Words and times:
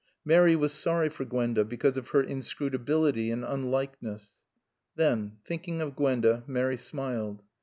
Mary 0.25 0.55
was 0.55 0.73
sorry 0.73 1.09
for 1.09 1.25
Gwenda 1.25 1.63
because 1.63 1.95
of 1.95 2.07
her 2.07 2.23
inscrutability 2.23 3.29
and 3.29 3.45
unlikeness. 3.45 4.39
Then, 4.95 5.37
thinking 5.45 5.79
of 5.79 5.95
Gwenda, 5.95 6.43
Mary 6.47 6.77
smiled. 6.77 7.43